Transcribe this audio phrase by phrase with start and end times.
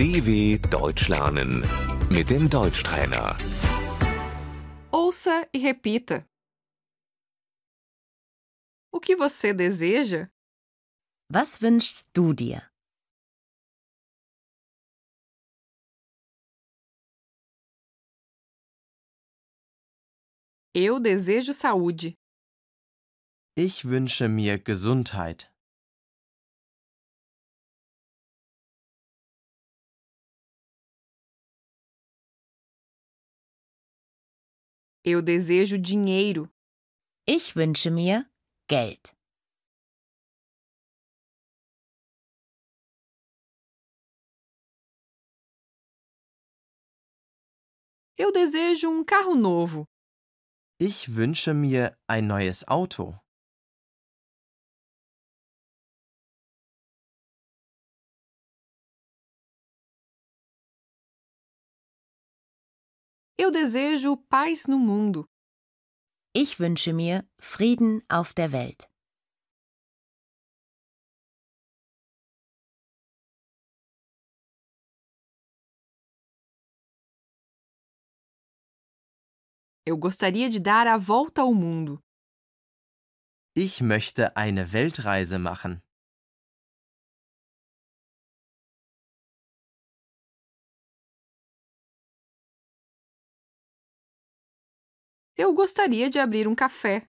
[0.00, 1.60] DW Deutsch lernen
[2.08, 3.36] mit dem Deutschtrainer.
[4.90, 6.26] Ouça e repita.
[8.90, 10.30] O que você deseja?
[11.30, 12.62] Was wünschst du dir?
[20.74, 22.14] Eu desejo saúde.
[23.54, 25.52] Ich wünsche mir Gesundheit.
[35.02, 36.46] Eu desejo dinheiro.
[37.26, 38.30] Ich wünsche mir
[38.68, 39.16] Geld.
[48.18, 49.86] Eu desejo um carro novo.
[50.78, 53.18] Ich wünsche mir ein neues Auto.
[63.42, 65.26] Eu desejo paz no mundo.
[66.36, 68.86] Ich wünsche mir Frieden auf der Welt.
[79.86, 81.98] Eu gostaria de dar a volta ao mundo.
[83.56, 85.80] Ich möchte eine Weltreise machen.
[95.42, 97.08] Eu gostaria de abrir um café.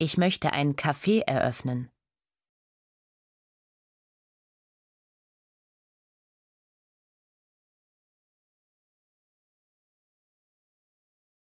[0.00, 1.88] Ich möchte ein Café eröffnen.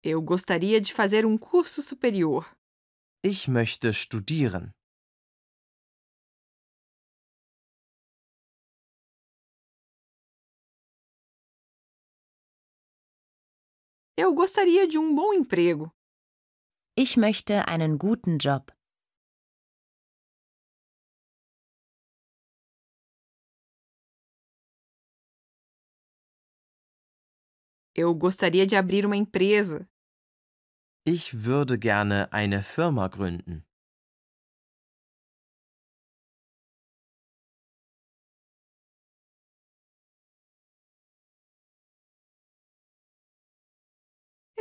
[0.04, 2.46] Eu gostaria de fazer um curso superior.
[3.24, 4.74] Ich möchte studieren.
[14.18, 15.90] Eu gostaria de um bom emprego.
[16.98, 18.74] Ich möchte einen guten Job.
[27.96, 29.88] Eu gostaria de abrir uma empresa.
[31.06, 33.66] Ich würde gerne eine Firma gründen.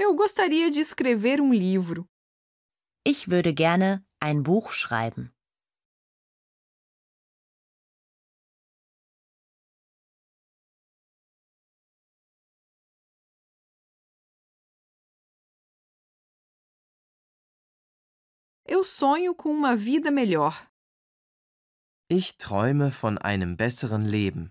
[0.02, 2.08] Eu gostaria de escrever um livro.
[3.06, 5.30] Ich würde gerne ein Buch schreiben.
[18.66, 20.54] Eu sonho com uma vida melhor.
[22.08, 24.50] Ich träume von einem besseren Leben.